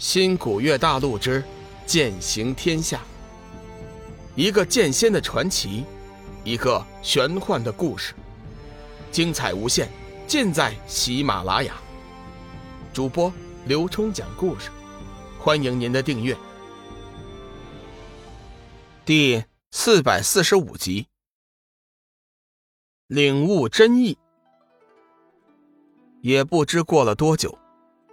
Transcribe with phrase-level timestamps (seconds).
[0.00, 1.44] 新古月大陆之
[1.84, 3.02] 剑行天下，
[4.34, 5.84] 一个剑仙的传奇，
[6.42, 8.14] 一个玄幻的故事，
[9.12, 9.90] 精彩无限，
[10.26, 11.74] 尽在喜马拉雅。
[12.94, 13.30] 主播
[13.66, 14.70] 刘冲讲故事，
[15.38, 16.34] 欢迎您的订阅。
[19.04, 21.08] 第四百四十五集，
[23.06, 24.16] 领悟真意。
[26.22, 27.58] 也不知过了多久，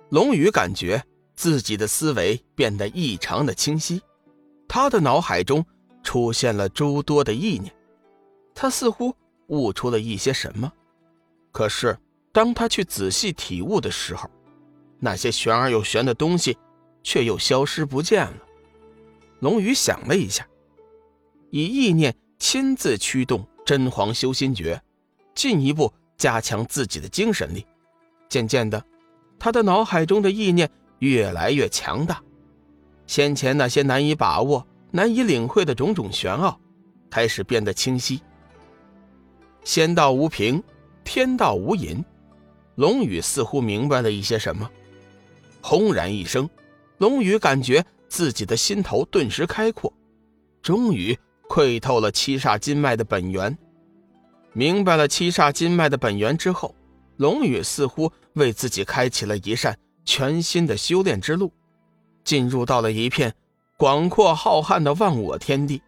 [0.10, 1.02] 龙宇感觉。
[1.38, 4.02] 自己的思维变得异常的清晰，
[4.68, 5.64] 他的脑海中
[6.04, 7.72] 出现了诸多的意念，
[8.56, 9.16] 他似乎
[9.48, 10.74] 悟出了一些什么。
[11.52, 11.96] 可是，
[12.32, 14.28] 当他去仔细体悟的时候，
[15.00, 16.58] 那些玄而又玄的东西
[17.04, 18.38] 却又消失不见了。
[19.40, 20.48] 龙宇想了一下，
[21.52, 24.82] 以意念亲自驱动真皇修心诀，
[25.36, 27.64] 进一步加强自己的精神力。
[28.28, 28.84] 渐渐的，
[29.38, 30.68] 他的脑海中的意念。
[31.00, 32.22] 越来越强大，
[33.06, 36.60] 先前那些难以把握、难以领会的种种玄奥，
[37.10, 38.22] 开始变得清晰。
[39.64, 40.64] 仙道无凭，
[41.04, 42.04] 天道无隐。
[42.76, 44.70] 龙宇似乎明白了一些什么，
[45.62, 46.48] 轰然一声，
[47.00, 49.92] 龙宇感觉自己的心头顿时开阔，
[50.62, 51.18] 终于
[51.50, 53.58] 窥透了七煞金脉的本源。
[54.54, 56.76] 明白了七煞金脉的本源之后，
[57.18, 59.78] 龙宇似乎为自己开启了一扇。
[60.08, 61.52] 全新的修炼之路，
[62.24, 63.36] 进入到了一片
[63.78, 65.84] 广阔浩瀚的忘我天地。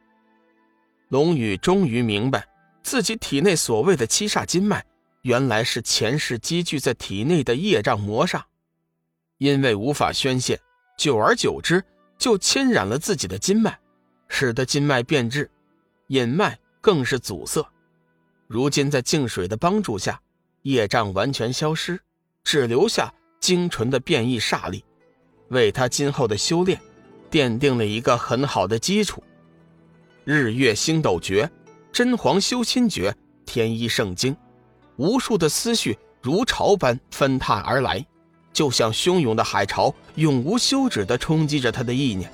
[1.07, 2.45] 龙宇终于明白，
[2.83, 4.85] 自己体内所谓的七煞金脉，
[5.21, 8.41] 原来是前世积聚在体内的业障魔煞，
[9.37, 10.59] 因为无法宣泄，
[10.97, 11.81] 久而久之
[12.17, 13.79] 就侵染了自己的筋脉，
[14.27, 15.49] 使得筋脉变质，
[16.07, 17.65] 隐脉更是阻塞。
[18.47, 20.21] 如今在净水的帮助下，
[20.63, 21.97] 业障完全消失，
[22.43, 23.13] 只留下。
[23.39, 24.83] 精纯的变异煞力，
[25.49, 26.79] 为他今后的修炼
[27.31, 29.23] 奠定了一个很好的基础。
[30.23, 31.49] 日月星斗诀、
[31.91, 33.15] 真皇修心诀、
[33.45, 34.35] 天一圣经，
[34.97, 38.05] 无数的思绪如潮般纷沓而来，
[38.53, 42.31] 就像汹涌的海潮，永无休止地冲击着他的意念。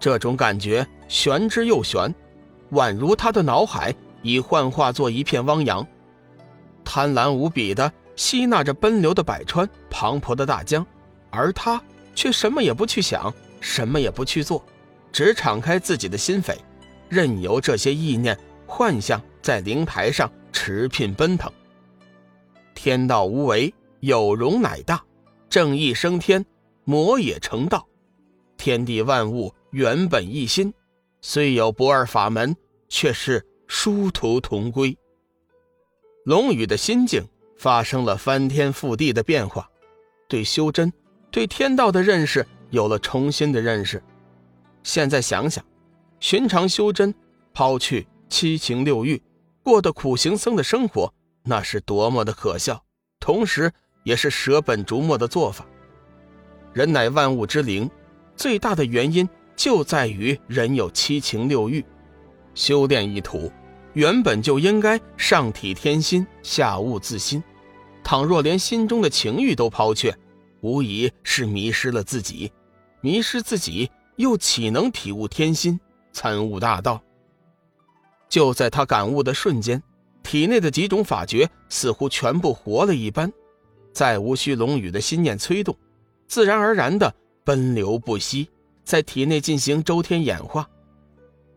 [0.00, 2.12] 这种感觉玄之又玄，
[2.72, 5.86] 宛如他的脑海已幻化作一片汪洋，
[6.84, 7.92] 贪婪无比的。
[8.18, 10.84] 吸纳着奔流的百川，磅礴的大江，
[11.30, 11.80] 而他
[12.16, 14.64] 却什么也不去想，什么也不去做，
[15.12, 16.56] 只敞开自己的心扉，
[17.08, 18.36] 任由这些意念
[18.66, 21.48] 幻象在灵台上驰骋奔腾。
[22.74, 24.96] 天道无为，有容乃大；
[25.48, 26.44] 正义升天，
[26.82, 27.86] 魔也成道。
[28.56, 30.74] 天地万物原本一心，
[31.20, 32.56] 虽有不二法门，
[32.88, 34.98] 却是殊途同归。
[36.24, 37.22] 龙宇的心境。
[37.58, 39.68] 发生了翻天覆地的变化，
[40.28, 40.92] 对修真、
[41.30, 44.02] 对天道的认识有了重新的认识。
[44.84, 45.64] 现在想想，
[46.20, 47.12] 寻常修真，
[47.52, 49.20] 抛去七情六欲，
[49.62, 52.82] 过的苦行僧的生活，那是多么的可笑，
[53.18, 53.72] 同时
[54.04, 55.66] 也是舍本逐末的做法。
[56.72, 57.90] 人乃万物之灵，
[58.36, 61.84] 最大的原因就在于人有七情六欲，
[62.54, 63.50] 修炼一途。
[63.94, 67.42] 原本就应该上体天心，下悟自心。
[68.08, 70.16] 倘若连心中的情欲都抛却，
[70.62, 72.50] 无疑是迷失了自己。
[73.02, 75.78] 迷失自己，又岂能体悟天心，
[76.10, 77.02] 参悟大道？
[78.26, 79.82] 就在他感悟的瞬间，
[80.22, 83.30] 体内的几种法诀似乎全部活了一般，
[83.92, 85.76] 再无需龙宇的心念催动，
[86.26, 87.14] 自然而然的
[87.44, 88.48] 奔流不息，
[88.84, 90.66] 在体内进行周天演化。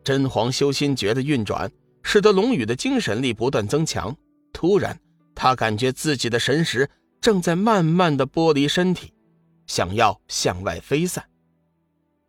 [0.03, 1.71] 真皇修心诀的运转。
[2.03, 4.13] 使得龙宇的精神力不断增强。
[4.51, 4.99] 突然，
[5.43, 6.87] 他感觉自己的神识
[7.19, 9.11] 正在慢慢的剥离身体，
[9.65, 11.27] 想要向外飞散。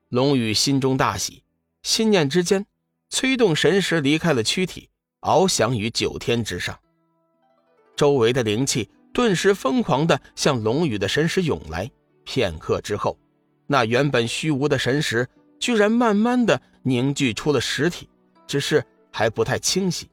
[0.09, 1.45] 龙宇心中大喜，
[1.83, 2.65] 心念之间，
[3.11, 4.89] 催动神识离开了躯体，
[5.21, 6.79] 翱翔于九天之上。
[7.95, 11.91] 周围的灵气顿时疯狂的向龙宇的神识涌来。
[12.25, 13.19] 片刻之后，
[13.67, 15.29] 那原本虚无的神识
[15.61, 18.09] 居然慢慢的凝聚出了实体，
[18.47, 18.83] 只是。
[19.15, 20.09] 还不太清晰，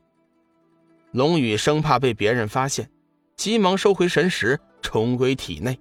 [1.12, 2.90] 龙宇生怕被别人发现，
[3.36, 5.80] 急忙收回神识，重归体内。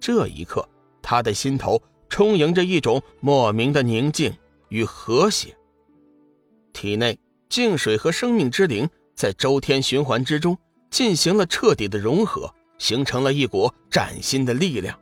[0.00, 0.68] 这一刻，
[1.00, 4.32] 他的心头充盈着一种莫名的宁静
[4.68, 5.56] 与和谐。
[6.72, 7.18] 体内
[7.48, 10.56] 净水和生命之灵在周天循环之中
[10.90, 14.98] 进行了彻底的融合，形成了一股崭新的力量。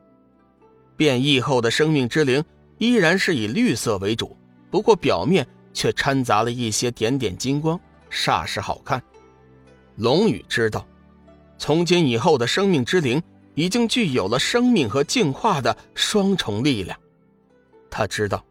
[0.96, 2.44] 变异后的生命之灵
[2.78, 4.37] 依然是以绿色为主，
[4.70, 5.46] 不过表面。
[5.76, 7.76] 却掺杂了一些点点金光，
[8.08, 9.02] 煞是好看。
[9.96, 10.87] 龙宇知道，
[11.58, 13.23] 从今以后的生命之灵
[13.55, 16.99] 已经具有了生命和净化的双重力量，
[17.91, 18.44] 他知道，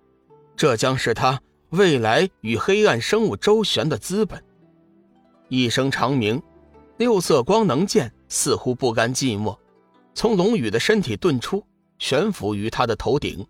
[0.55, 1.41] 这将是他
[1.71, 4.41] 未来与黑暗生物周旋的资本。
[5.49, 6.41] 一声长鸣，
[6.97, 9.57] 六色光能剑似乎不甘寂寞，
[10.13, 11.63] 从龙宇的身体遁出，
[11.99, 13.45] 悬浮于他的头顶，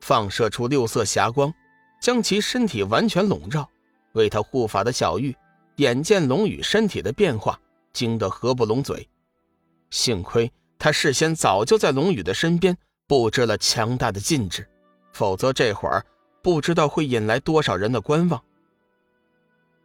[0.00, 1.52] 放射出六色霞光，
[2.02, 3.68] 将其身体完全笼罩。
[4.12, 5.34] 为他护法的小玉，
[5.80, 7.58] 眼见龙宇身体的变化，
[7.94, 9.08] 惊得合不拢嘴。
[9.88, 14.68] 幸亏他事先早就在龙宇的身边布置了强大的禁制，
[15.14, 16.04] 否则这会儿
[16.42, 18.42] 不知道会引来多少人的观望。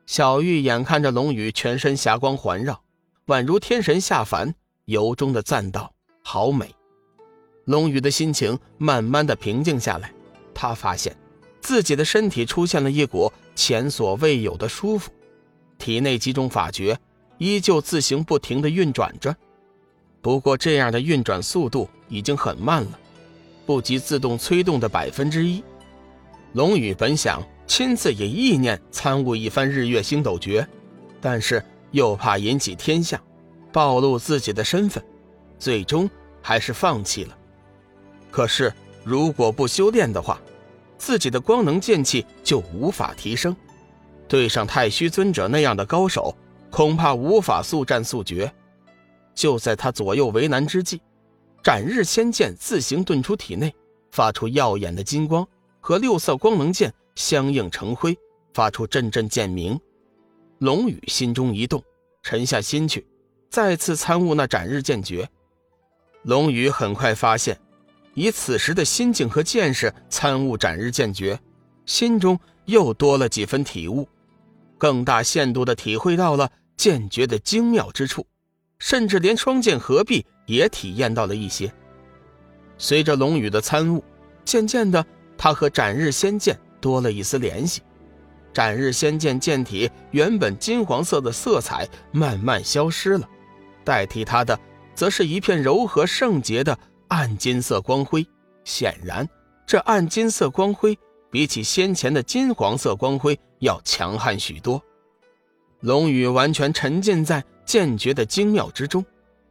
[0.05, 2.83] 小玉眼看着龙宇全身霞光环绕，
[3.27, 4.53] 宛如天神下凡，
[4.83, 6.75] 由衷的赞道：“好美。”
[7.63, 10.13] 龙宇的心情慢慢的平静下来，
[10.53, 11.15] 他发现
[11.61, 15.09] 自己的身体出现了一股前所未有的舒服，
[15.85, 16.97] 体内几种法诀
[17.37, 19.35] 依旧自行不停的运转着，
[20.19, 22.99] 不过这样的运转速度已经很慢了，
[23.67, 25.63] 不及自动催动的百分之一。
[26.53, 27.39] 龙宇本想。
[27.67, 30.67] 亲自以意念参悟一番日月星斗诀，
[31.19, 33.19] 但是又怕引起天象，
[33.71, 35.03] 暴露自己的身份，
[35.57, 36.07] 最终
[36.43, 37.35] 还是放弃了。
[38.29, 38.71] 可是
[39.03, 40.39] 如果不修炼的话，
[40.99, 43.55] 自己的光能剑气就无法提升，
[44.27, 46.35] 对上太虚尊者那样的高手，
[46.69, 48.51] 恐怕无法速战速决。
[49.33, 51.01] 就在他左右为难之际，
[51.63, 53.73] 斩日仙剑自行遁出体内，
[54.11, 55.47] 发出耀眼的金光，
[55.79, 56.93] 和六色光能剑。
[57.15, 58.13] 相映成辉，
[58.53, 59.79] 发出阵阵剑鸣。
[60.57, 61.81] 龙宇心中一动，
[62.23, 63.07] 沉下心去，
[63.49, 65.25] 再次参悟那斩日剑诀。
[66.23, 67.57] 龙宇很快发现，
[68.15, 71.39] 以此时的心境和见识参悟斩日剑诀，
[71.85, 74.05] 心中又多了几分体悟，
[74.77, 78.25] 更大限度地体会到了剑诀的精妙之处，
[78.79, 81.71] 甚至连双剑合璧也体验到了一些。
[82.77, 84.03] 随着龙宇的参悟，
[84.43, 85.05] 渐渐的，
[85.37, 86.59] 他和斩日仙剑。
[86.81, 87.81] 多了一丝联系，
[88.53, 93.27] 斩日仙剑剑体原本金黄色的色彩慢慢消失了，
[93.83, 94.59] 代替它的
[94.93, 98.23] 则是一片柔和圣洁的暗金色光辉。
[98.65, 99.27] 显然，
[99.65, 100.95] 这暗金色光辉
[101.35, 104.81] 比起先前的金黄色光辉要强悍许多。
[105.81, 109.03] 龙宇完全沉浸在剑诀的精妙之中，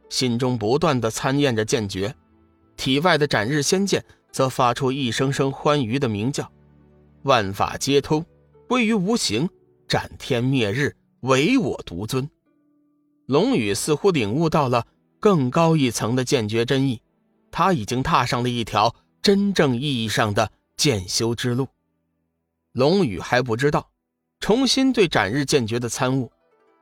[0.09, 2.15] 心中不断的参验着剑诀，
[2.75, 6.51] 体外的斩日仙剑则发出一声声欢愉的鸣叫。
[7.21, 8.25] 万法皆通，
[8.67, 9.47] 归于无形，
[9.87, 12.27] 斩天灭日，唯我独尊。
[13.27, 14.87] 龙宇似乎领悟到了
[15.19, 16.99] 更高一层的剑诀真意，
[17.51, 21.67] 他已经踏上了一条真正意义上的剑修之路。
[22.75, 23.89] 龙宇还不知道，
[24.41, 26.29] 重新对斩日剑诀的参悟，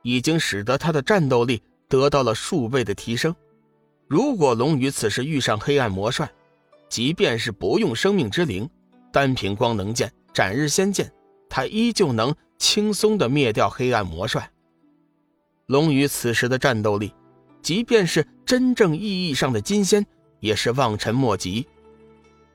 [0.02, 3.32] 已经使得他的战斗力得到了数倍的提升。
[4.08, 6.28] 如果龙宇此时遇上黑暗魔帅，
[6.88, 8.68] 即便是不用生命之灵，
[9.12, 10.12] 单凭光能剑。
[10.32, 11.12] 斩日仙剑，
[11.48, 14.50] 他依旧能轻松的灭掉黑暗魔帅。
[15.66, 17.14] 龙宇此时的战斗力，
[17.62, 20.04] 即便是真正意义上的金仙，
[20.40, 21.64] 也是望尘莫及。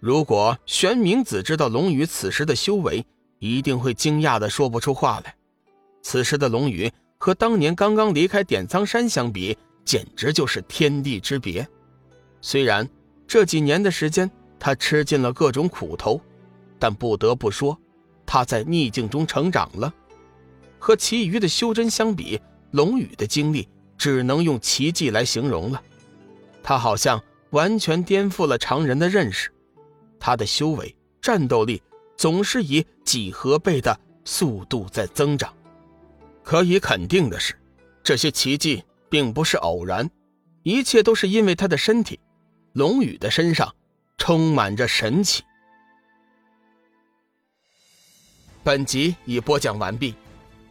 [0.01, 3.05] 如果玄冥子知道龙宇此时的修为，
[3.39, 5.35] 一定会惊讶的说不出话来。
[6.01, 11.67] 此时的龙宇和当年刚刚离开点苍山相比，简直就是天地之别。
[12.41, 12.87] 虽然
[13.27, 16.21] 这几年的时间，他吃尽了各种苦头。
[16.81, 17.77] 但不得不说，
[18.25, 19.93] 他在逆境中成长了。
[20.79, 22.39] 和其余的修真相比，
[22.71, 25.83] 龙宇的经历只能用奇迹来形容了。
[26.63, 29.51] 他好像完全颠覆了常人的认识。
[30.17, 31.83] 他的修为、战斗力
[32.19, 35.55] 总是以几何倍的速度在增长。
[36.43, 37.57] 可以肯定的是，
[38.03, 40.11] 这些奇迹并不是偶然，
[40.63, 42.19] 一切都是因为他的身体。
[42.73, 43.73] 龙宇的身上
[44.17, 45.41] 充满着神奇。
[48.63, 50.13] 本集已播讲完毕，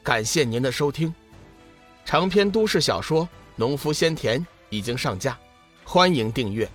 [0.02, 1.12] 感谢您的收听。
[2.04, 3.24] 长篇都市小说
[3.56, 4.38] 《农夫先田》
[4.68, 5.38] 已经上架，
[5.82, 6.70] 欢迎订阅。